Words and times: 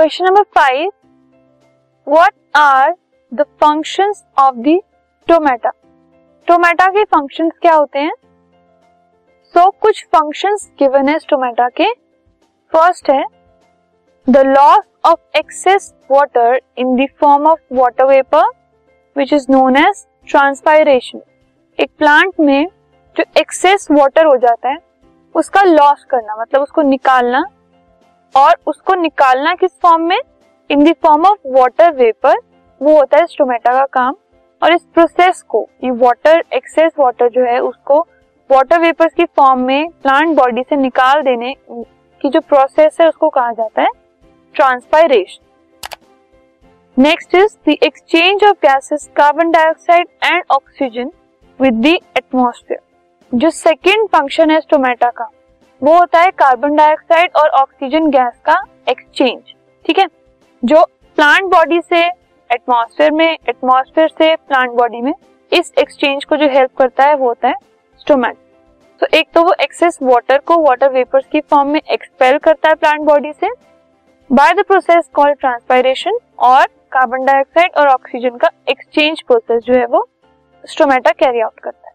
Question 0.00 0.24
number 0.24 0.42
five 0.42 0.90
what 2.06 2.32
are 2.56 2.94
the 3.34 3.42
functions 3.42 4.22
of 4.38 4.54
the 4.54 4.78
stomata 5.28 5.70
stomata 6.48 6.86
के 6.88 7.04
functions 7.04 7.52
क्या 7.62 7.74
होते 7.74 7.98
हैं? 7.98 8.12
सो 9.54 9.60
so, 9.60 9.72
कुछ 9.80 10.04
फ़ंक्शंस 10.04 10.70
गिवन 10.78 11.08
है 11.08 11.18
टोमेटा 11.18 11.68
के। 11.68 11.92
फ़र्स्ट 12.72 13.10
है 13.10 13.24
the 14.28 14.36
loss 14.36 14.84
of 15.04 15.38
excess 15.38 15.94
water 16.10 16.60
in 16.78 16.96
the 16.96 17.08
form 17.20 17.46
of 17.46 17.60
water 17.72 18.04
vapour 18.04 18.50
which 19.16 19.32
is 19.32 19.46
known 19.50 19.76
as 19.76 20.06
transpiration 20.28 21.20
एक 21.78 21.90
plant 21.98 22.40
में 22.40 22.66
जो 23.16 23.24
एक्सेस 23.40 23.88
वाटर 23.90 24.26
हो 24.26 24.36
जाता 24.36 24.68
है 24.68 24.78
उसका 25.34 25.62
लॉस 25.62 26.04
करना 26.04 26.42
मतलब 26.42 26.62
उसको 26.62 26.82
निकालना 26.82 27.44
और 28.34 28.56
उसको 28.66 28.94
निकालना 28.94 29.54
किस 29.54 29.70
फॉर्म 29.82 30.02
में? 30.02 30.18
In 30.70 30.84
the 30.84 30.94
form 31.02 31.24
of 31.26 31.48
water 31.48 31.94
vapour 31.94 32.38
वो 32.80 32.96
होता 32.96 33.18
है 33.18 33.26
स्टोमेटा 33.26 33.72
का 33.72 33.84
काम। 33.92 34.14
और 34.62 34.72
इस 34.72 34.82
प्रोसेस 34.94 35.42
को, 35.42 35.68
ये 35.84 35.90
वाटर 35.90 36.42
एक्सेस 36.54 36.92
वाटर 36.98 37.28
जो 37.28 37.44
है, 37.44 37.58
उसको 37.60 38.00
वाटर 38.50 38.80
वेपर्स 38.80 39.14
की 39.14 39.24
फॉर्म 39.36 39.60
में 39.60 39.88
प्लांट 40.02 40.36
बॉडी 40.36 40.62
से 40.62 40.76
निकाल 40.76 41.22
देने 41.22 41.54
की 41.70 42.28
जो 42.28 42.40
प्रोसेस 42.40 42.96
है, 43.00 43.08
उसको 43.08 43.28
कहा 43.28 43.52
जाता 43.52 43.82
है 43.82 43.88
transpiration 44.54 45.46
next 46.96 47.34
is 47.34 47.56
the 47.68 47.76
exchange 47.82 48.44
of 48.44 48.56
gases 48.62 49.08
carbon 49.16 49.50
dioxide 49.50 50.08
and 50.24 50.42
oxygen 50.50 51.10
with 51.60 51.82
the 51.82 51.86
atmosphere 51.86 52.80
जो 53.32 53.50
सेकेंड 53.50 54.08
फ़ंक्शन 54.08 54.50
है 54.50 54.60
स्टोमेटा 54.60 55.10
का 55.10 55.28
वो 55.82 55.98
होता 55.98 56.20
है 56.20 56.30
कार्बन 56.30 56.74
डाइऑक्साइड 56.76 57.30
और 57.36 57.48
ऑक्सीजन 57.48 58.10
गैस 58.10 58.40
का 58.44 58.62
एक्सचेंज 58.88 59.54
ठीक 59.86 59.98
है? 59.98 60.06
जो 60.64 60.84
प्लांट 61.18 61.44
बॉडी 61.44 61.80
से 61.80 62.04
एटमॉस्फेयर 62.50 63.12
में 63.12 63.26
एटमॉस्फेयर 63.48 64.08
से 64.08 64.34
प्लांट 64.36 64.70
बॉडी 64.70 65.00
में 65.00 65.12
इस 65.52 65.72
एक्सचेंज 65.78 66.24
को 66.24 66.36
जो 66.36 66.48
हेल्प 66.48 66.70
करता 66.78 67.04
है 67.04 67.14
वो 67.14 67.28
होता 67.28 67.48
है 67.48 67.54
स्टोमेट 68.00 68.36
तो 69.00 69.06
एक 69.14 69.28
तो 69.34 69.42
वो 69.42 69.52
एक्सेस 69.60 69.98
वाटर 70.02 70.38
को 70.38 70.62
वाटर 70.62 70.92
वेपर्स 70.92 71.24
की 71.32 71.40
फॉर्म 71.40 71.68
में 71.68 71.80
एक्सपेल 71.90 72.38
करता 72.38 72.68
है 72.68 72.74
प्लांट 72.74 73.00
बॉडी 73.00 73.32
से 73.32 73.50
by 74.30 74.52
the 74.52 74.64
process 74.64 75.08
called 75.14 75.38
transpiration 75.40 76.18
और 76.38 76.66
कार्बन 76.92 77.24
डाइऑक्साइड 77.24 77.70
और 77.76 77.88
ऑक्सीजन 77.88 78.36
का 78.36 78.50
एक्सचेंज 78.68 79.22
प्रोसेस 79.22 79.62
जो 79.62 79.74
है 79.74 79.86
वो 79.86 80.08
स्टोमेटा 80.64 81.10
कैरी 81.12 81.40
आउट 81.40 81.60
करता 81.60 81.88
है। 81.88 81.94